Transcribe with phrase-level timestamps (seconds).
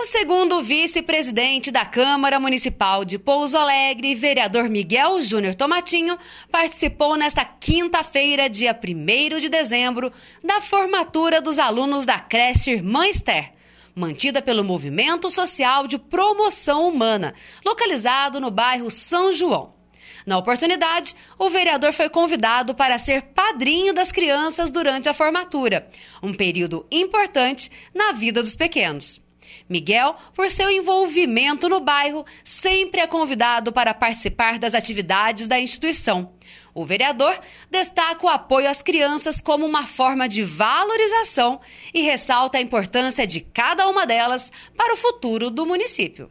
[0.00, 6.16] O segundo vice-presidente da Câmara Municipal de Pouso Alegre, vereador Miguel Júnior Tomatinho,
[6.52, 13.52] participou nesta quinta-feira, dia 1 de dezembro, da formatura dos alunos da creche Irmã Esther,
[13.92, 17.34] mantida pelo Movimento Social de Promoção Humana,
[17.66, 19.74] localizado no bairro São João.
[20.24, 25.90] Na oportunidade, o vereador foi convidado para ser padrinho das crianças durante a formatura,
[26.22, 29.26] um período importante na vida dos pequenos.
[29.68, 36.32] Miguel, por seu envolvimento no bairro, sempre é convidado para participar das atividades da instituição.
[36.74, 37.38] O vereador
[37.70, 41.60] destaca o apoio às crianças como uma forma de valorização
[41.92, 46.30] e ressalta a importância de cada uma delas para o futuro do município.